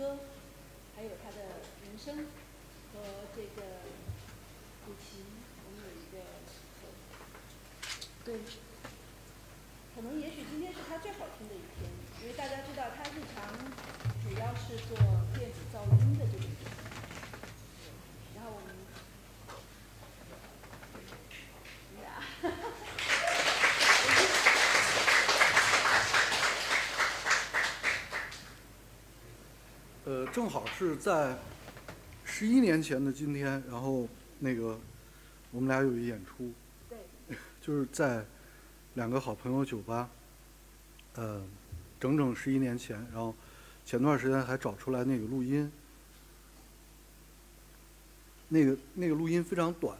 [0.00, 0.16] 歌，
[0.96, 1.36] 还有他的
[1.84, 2.16] 人声
[2.90, 3.00] 和
[3.36, 3.60] 这个
[4.86, 5.20] 古琴，
[5.66, 6.24] 我们有一个
[8.24, 8.40] 对，
[9.94, 11.90] 可能也许今天是他最好听的一天，
[12.22, 13.44] 因为大家知道他日常
[14.24, 14.96] 主要是做
[15.36, 16.48] 电子噪音的这种，
[18.34, 18.70] 然后我们。
[30.02, 31.36] 呃，正好是在
[32.24, 34.80] 十一年前的今天，然后那个
[35.50, 36.50] 我们俩有一演出，
[36.88, 36.96] 对，
[37.60, 38.24] 就是在
[38.94, 40.08] 两个好朋友酒吧，
[41.12, 41.44] 呃，
[42.00, 43.34] 整整十一年前，然后
[43.84, 45.70] 前段时间还找出来那个录音，
[48.48, 49.94] 那个那个录音非常短，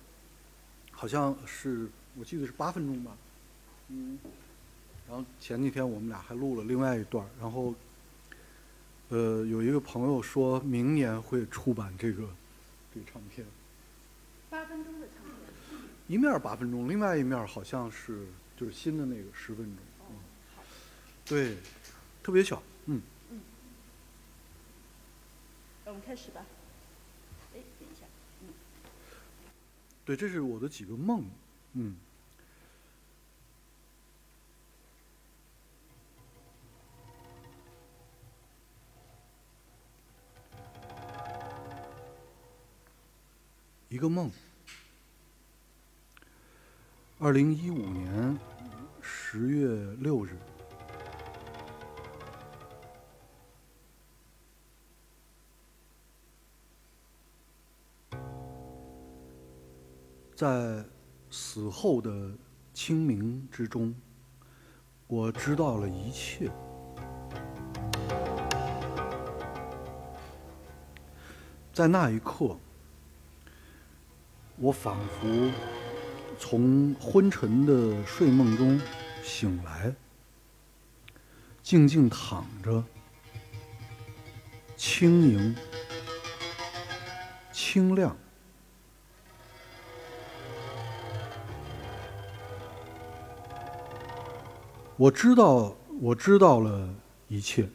[0.90, 3.14] 好像是我记得是八分钟吧，
[3.88, 4.18] 嗯，
[5.06, 7.74] 然后前几天我们俩还录了另外一段，然后。
[9.10, 12.22] 呃，有一个朋友说明年会出版这个
[12.94, 13.44] 这个唱片。
[14.48, 15.34] 八分钟的唱片。
[16.06, 19.76] 一面八分钟，另外一面好像是就是新的那个十分钟。
[19.98, 20.14] 哦，
[21.24, 21.56] 对，
[22.22, 23.02] 特别小，嗯。
[23.30, 23.40] 嗯。
[25.86, 26.46] 我们开始吧。
[27.54, 28.06] 哎，等一下，
[28.42, 28.48] 嗯。
[30.04, 31.24] 对，这是我的几个梦，
[31.72, 31.96] 嗯。
[43.92, 44.30] 一个梦。
[47.18, 48.38] 二零一五年
[49.02, 50.38] 十月六日，
[60.36, 60.84] 在
[61.28, 62.30] 死后的
[62.72, 63.92] 清明之中，
[65.08, 66.48] 我知道了一切。
[71.72, 72.56] 在那一刻。
[74.62, 75.50] 我仿佛
[76.38, 78.78] 从昏沉的睡梦中
[79.22, 79.90] 醒来，
[81.62, 82.84] 静静躺着，
[84.76, 85.56] 轻盈、
[87.50, 88.14] 清亮。
[94.98, 96.94] 我知道，我知道了
[97.28, 97.66] 一切。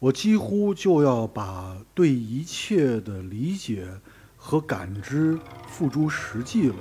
[0.00, 3.84] 我几乎就要把对一切的理解
[4.36, 6.76] 和感知付诸实际了，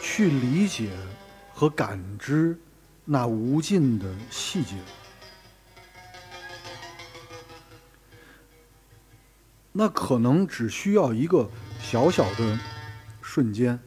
[0.00, 0.90] 去理解
[1.52, 2.58] 和感知
[3.04, 4.76] 那无尽的细节，
[9.72, 12.58] 那可能只需要一个小小的
[13.20, 13.78] 瞬间。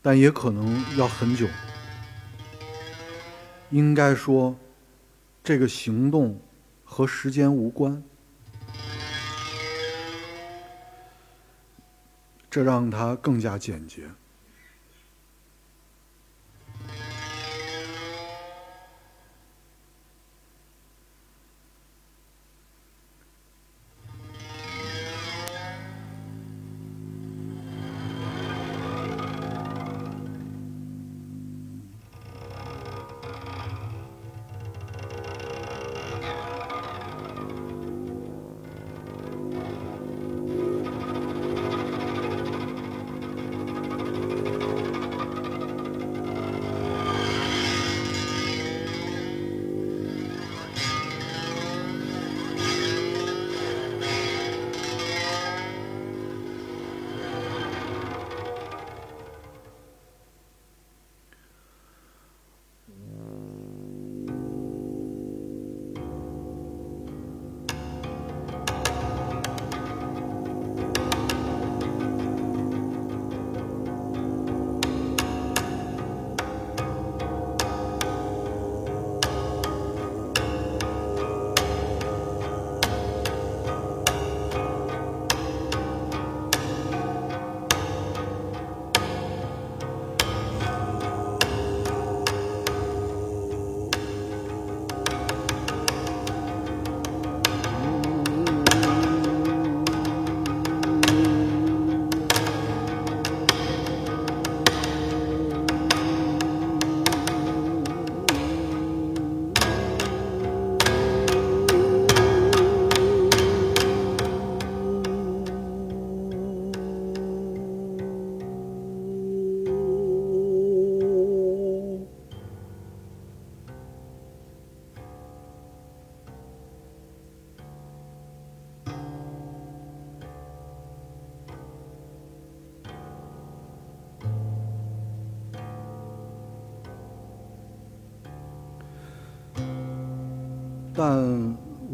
[0.00, 1.46] 但也可能要很久。
[3.70, 4.56] 应该说，
[5.44, 6.40] 这个行动
[6.84, 8.02] 和时间无关，
[12.50, 14.04] 这让它更加简洁。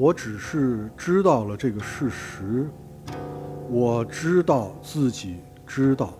[0.04, 2.68] 我只是知道了这个事实。
[3.70, 6.12] 我知道自己知道，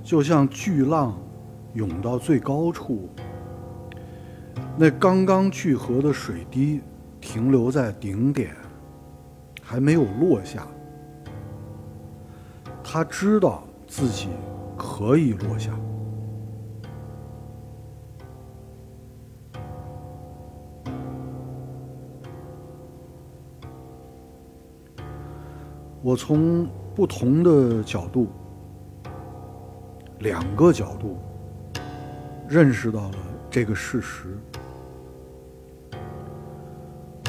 [0.00, 1.18] 就像巨浪
[1.74, 3.08] 涌到最高处，
[4.76, 6.80] 那刚刚聚合的水滴
[7.20, 8.54] 停留在顶点，
[9.60, 10.64] 还没有落下。
[12.80, 14.28] 他知道自己
[14.78, 15.72] 可以落下。
[26.10, 28.26] 我从不同的角度，
[30.18, 31.16] 两个角度，
[32.48, 33.14] 认识到了
[33.48, 34.36] 这个事实。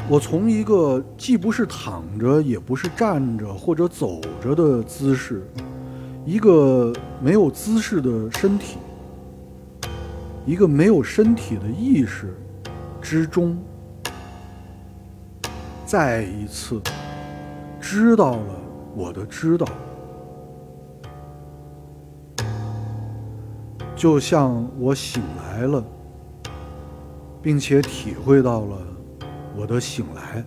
[0.08, 5.46] 我从一个既不是躺着，也不是站着或者走着的姿势，
[6.26, 8.78] 一个没有姿势的身体，
[10.44, 12.34] 一个没有身体的意识
[13.00, 13.56] 之中，
[15.86, 16.82] 再一次
[17.80, 18.61] 知道了。
[18.94, 19.66] 我的知道，
[23.96, 25.82] 就像我醒来了，
[27.40, 28.78] 并且体会到了
[29.56, 30.44] 我的醒来。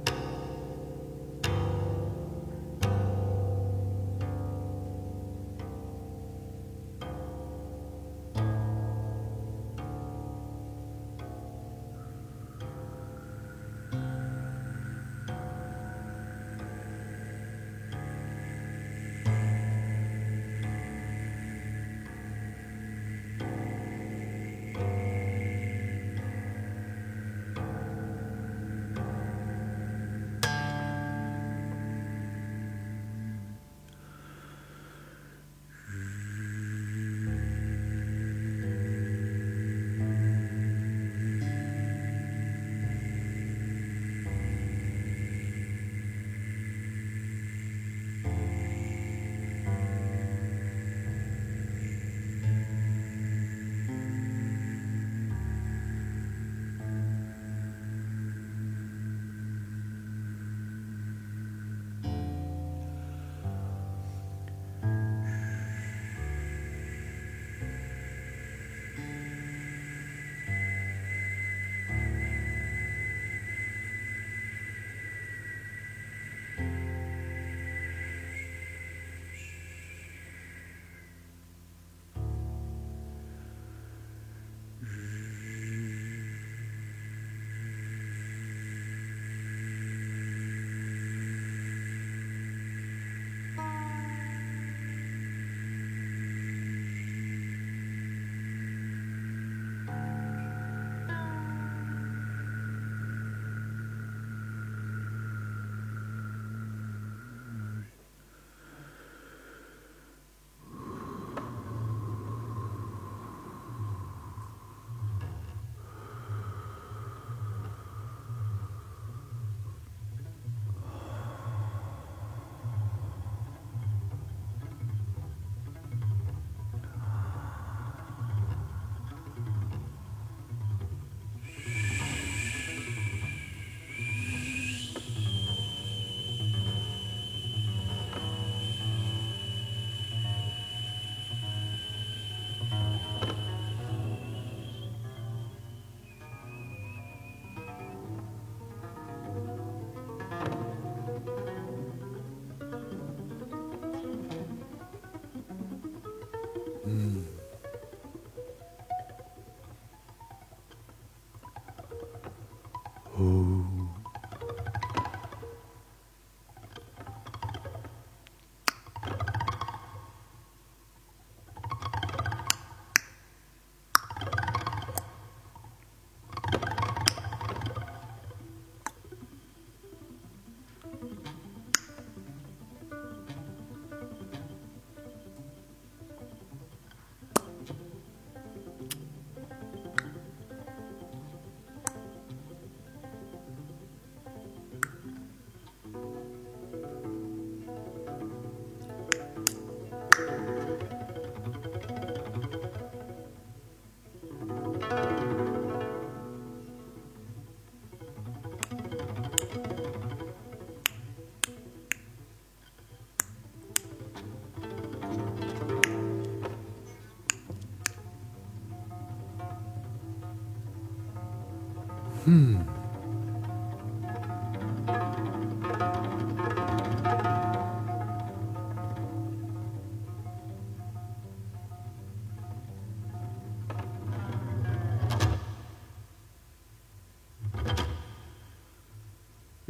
[163.17, 163.74] Oh.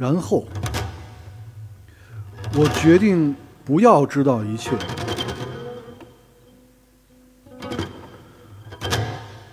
[0.06, 0.46] 然后，
[2.54, 4.70] 我决定不要知道一切。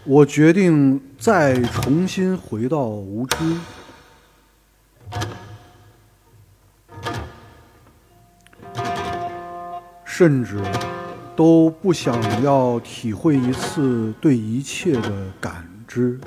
[0.05, 3.35] 我决定再重新回到无知，
[10.05, 10.61] 甚至
[11.35, 16.19] 都不想要体会一次对一切的感知。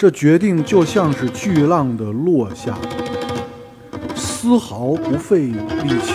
[0.00, 2.74] 这决定就像是巨浪的落下，
[4.16, 6.14] 丝毫不费力气，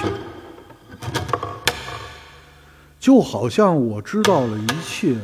[2.99, 5.15] 就好像我知道了一切，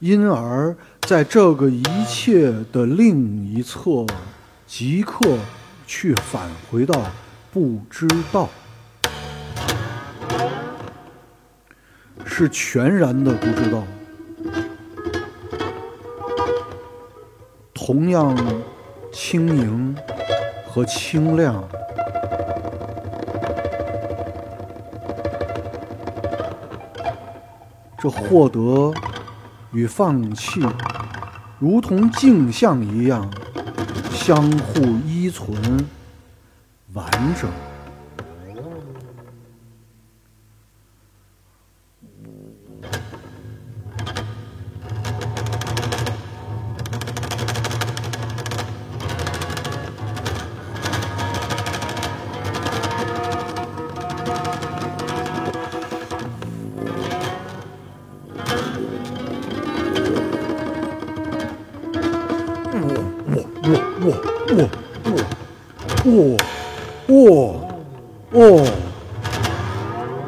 [0.00, 0.76] 因而
[1.08, 4.04] 在这个一切的另一侧，
[4.66, 5.38] 即刻
[5.86, 7.06] 去返回到
[7.54, 8.50] 不知道，
[12.26, 13.82] 是全然的不知道。
[17.86, 18.34] 同样
[19.12, 19.94] 轻盈
[20.66, 21.62] 和清亮，
[27.98, 28.90] 这获得
[29.70, 30.66] 与放弃，
[31.58, 33.30] 如同镜像一样，
[34.10, 35.54] 相互依存，
[36.94, 37.06] 完
[37.38, 37.50] 整。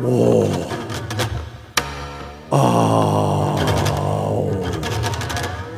[0.02, 0.08] 哇
[2.50, 3.56] 啊。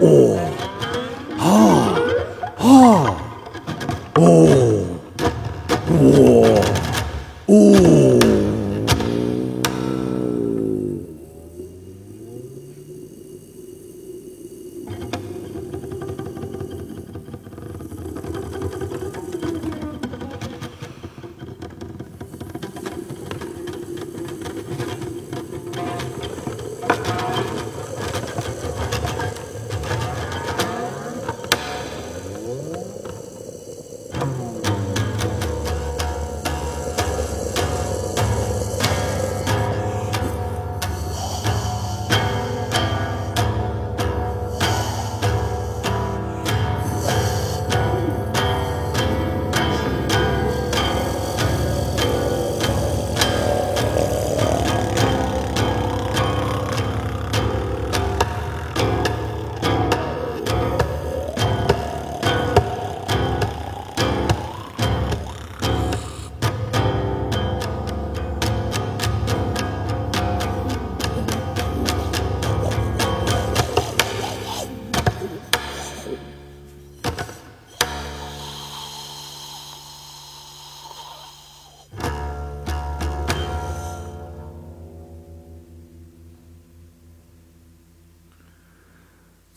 [0.00, 0.38] 哇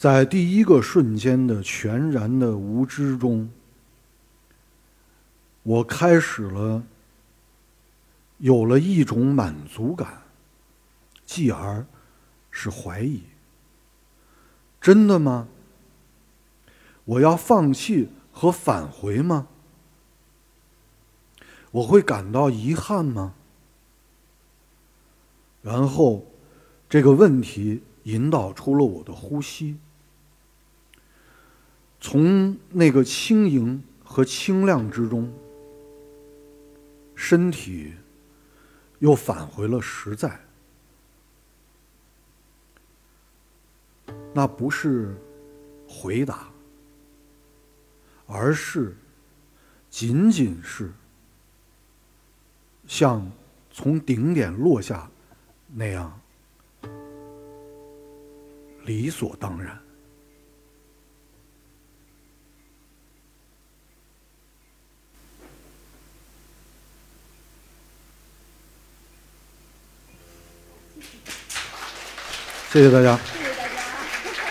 [0.01, 3.51] 在第一个瞬间的全然的无知中，
[5.61, 6.81] 我开始了
[8.39, 10.23] 有了一种满足感，
[11.23, 11.85] 继而
[12.49, 13.21] 是怀疑：
[14.81, 15.47] 真的吗？
[17.05, 19.49] 我要放弃和返回吗？
[21.69, 23.35] 我会感到遗憾吗？
[25.61, 26.25] 然后，
[26.89, 29.77] 这个问题引导出了我的呼吸。
[32.03, 35.31] 从那个轻盈和清亮之中，
[37.15, 37.93] 身体
[38.99, 40.37] 又返回了实在。
[44.33, 45.15] 那不是
[45.87, 46.49] 回答，
[48.25, 48.97] 而是
[49.89, 50.91] 仅仅是
[52.87, 53.31] 像
[53.71, 55.09] 从顶点落下
[55.67, 56.19] 那样
[58.85, 59.80] 理所当然。
[72.71, 73.17] 谢谢大家。
[73.17, 73.81] 谢谢大家。
[74.21, 74.45] 谢谢，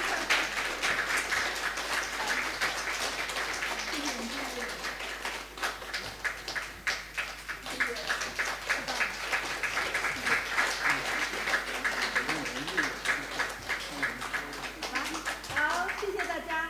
[15.54, 16.68] 好，谢谢大家，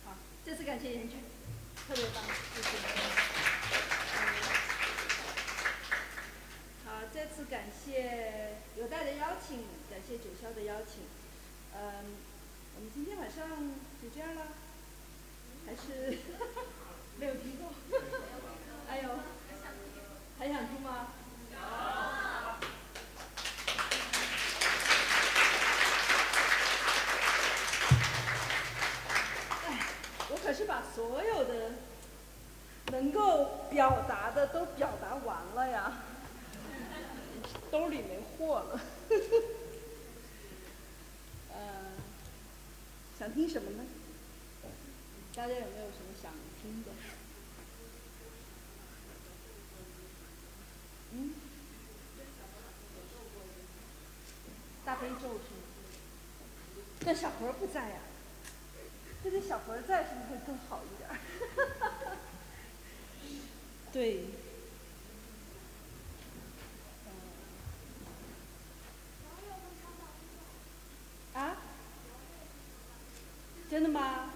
[0.05, 1.19] 好，再次感谢严俊，
[1.89, 2.23] 特别棒，
[2.55, 3.14] 谢谢。
[7.15, 9.59] 再次感谢有代的邀请，
[9.89, 11.03] 感谢九霄的邀请。
[11.73, 12.13] 嗯，
[12.75, 13.47] 我们今天晚上
[14.03, 14.41] 就这样了，
[15.65, 16.17] 还是
[17.17, 17.67] 没有听够？
[18.89, 19.09] 哎呦，
[20.37, 21.07] 还想听吗？
[29.65, 29.79] 哎，
[30.31, 31.71] 我可是把所有的
[32.91, 35.93] 能够表达的都表达完了呀，
[37.75, 38.79] 兜里没货了。
[41.51, 41.57] 呃，
[43.19, 43.83] 想听什么呢？
[45.35, 46.91] 大家有没有什么想听的？
[51.11, 51.33] 嗯？
[54.85, 55.39] 大悲咒是吗？
[57.03, 57.97] 但小何不在呀、
[59.21, 61.19] 这个小何在是不是会更好一点儿？
[63.91, 64.23] 对。
[71.35, 71.57] 嗯啊？
[73.69, 74.31] 真的吗？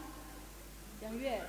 [1.01, 1.41] 杨月。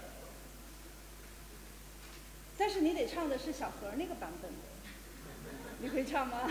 [2.57, 4.58] 但是你得唱的是小何那个版本的，
[5.80, 6.48] 你会唱吗？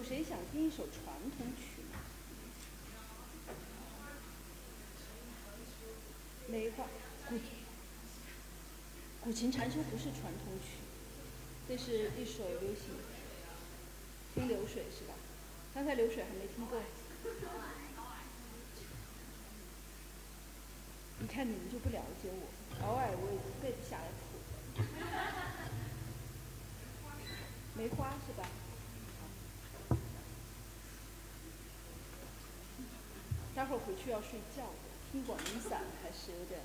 [0.00, 2.00] 有谁想听一首传统曲吗？
[6.48, 6.86] 梅花
[7.28, 7.38] 古
[9.20, 10.78] 古琴禅修不是传统曲，
[11.68, 12.96] 这是一首流行。
[14.34, 15.12] 听流水是吧？
[15.74, 16.80] 刚才流水还没听够。
[21.18, 24.82] 你看你们就不了解我，偶尔我也背不下来谱。
[27.76, 28.48] 梅花是吧？
[33.60, 34.62] 待会儿回去要睡觉，
[35.12, 36.58] 听广陵散还是有点，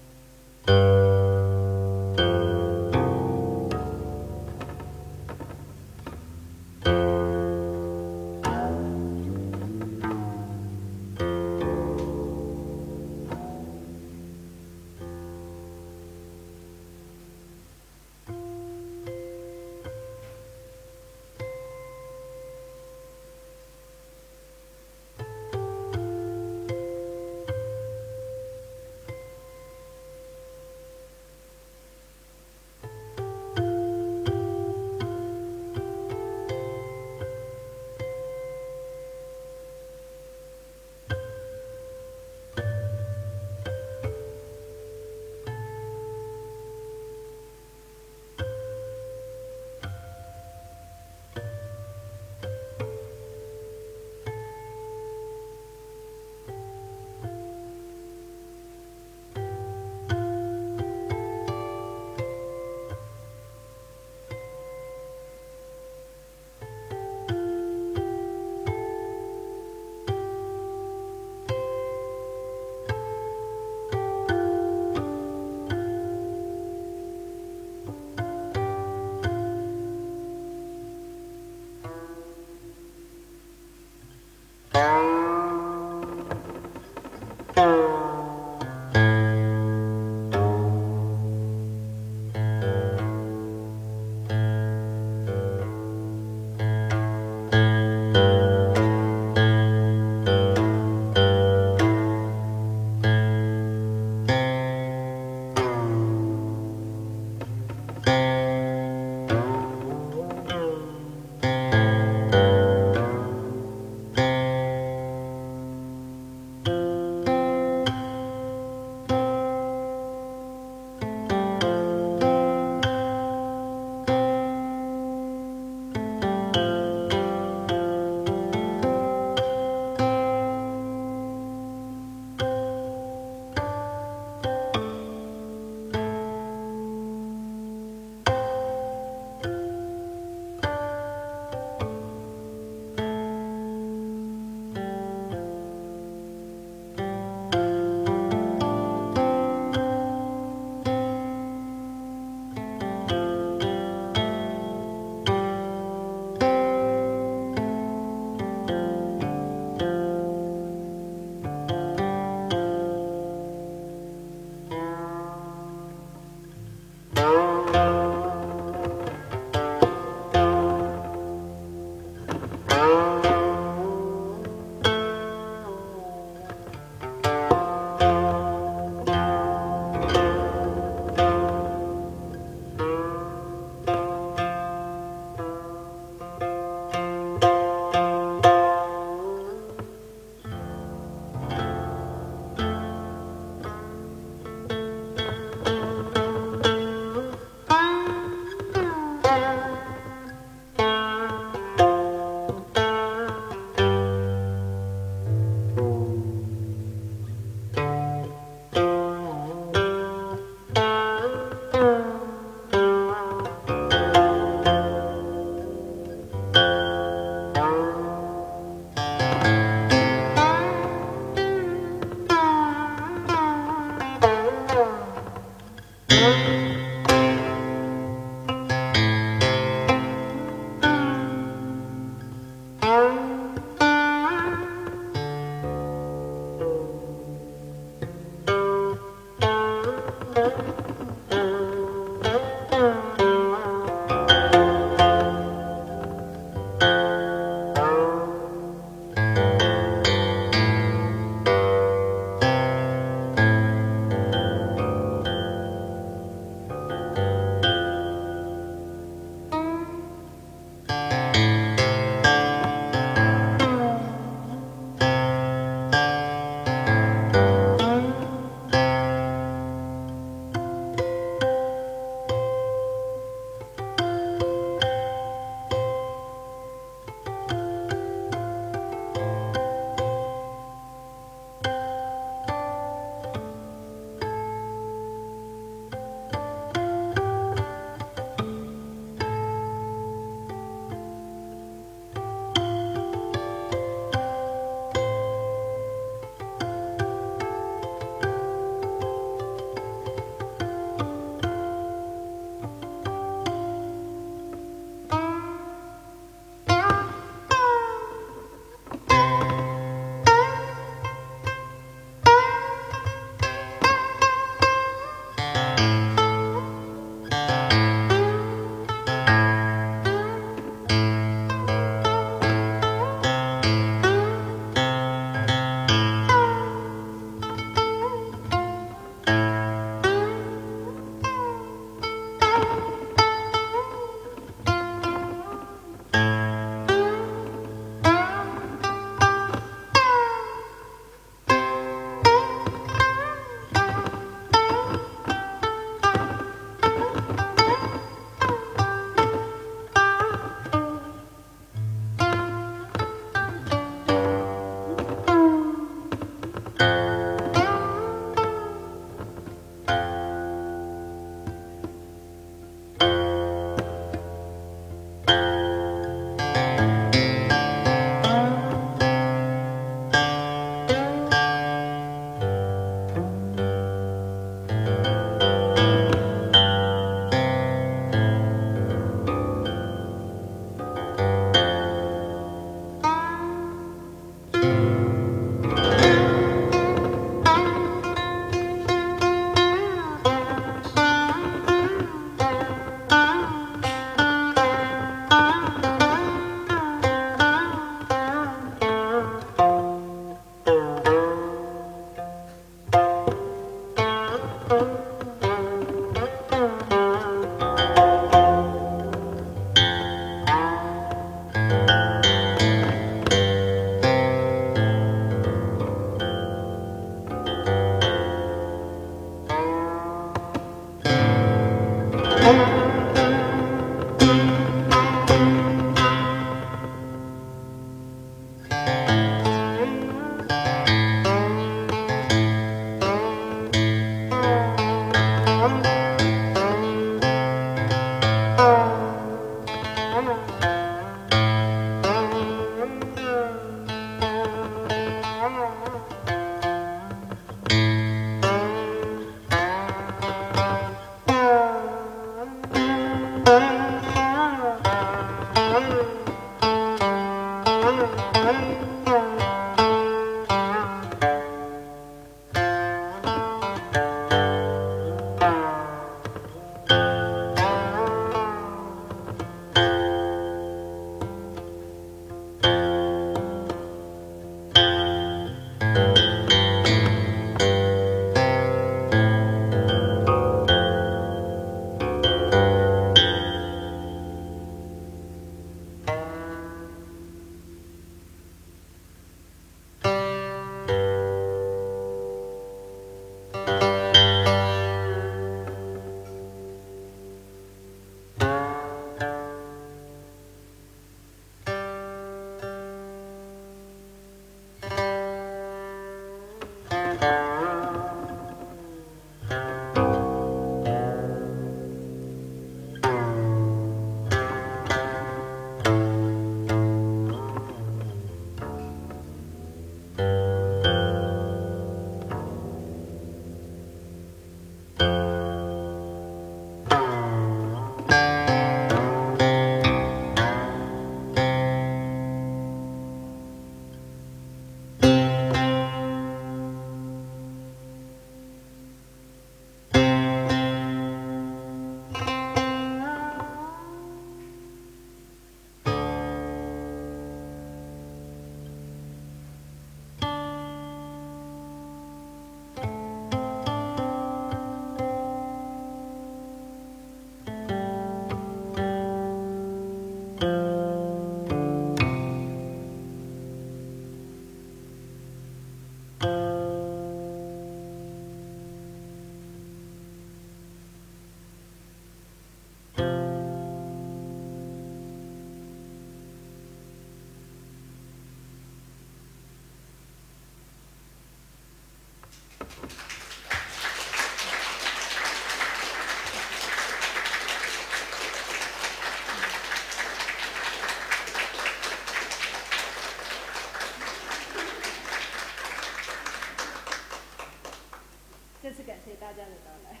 [599.36, 600.00] 家的到来。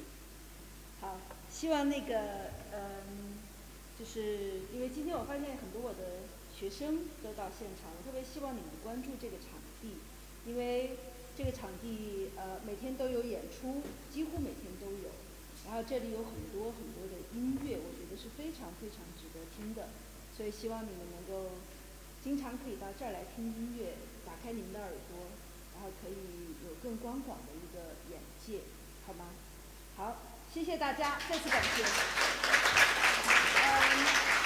[1.00, 3.38] 好，希望那个嗯，
[3.98, 6.24] 就是因为今天我发现很多我的
[6.56, 9.98] 学生都到现场，我特别希望你们关注这个场地，
[10.46, 10.96] 因为
[11.36, 15.12] 这个场地呃每天都有演出，几乎每天都有。
[15.66, 19.88] 然后这里有很多很多的音乐，我觉得是非常非常值得听的，
[20.36, 21.56] 所以希望你们能够
[22.22, 23.96] 经常可以到这儿来听音乐，
[24.26, 25.32] 打开你们的耳朵，
[25.72, 28.60] 然后可以有更宽广的一个眼界，
[29.04, 29.24] 好吗？
[29.96, 30.16] 好，
[30.52, 31.82] 谢谢大家，再次感谢。
[34.38, 34.43] 嗯。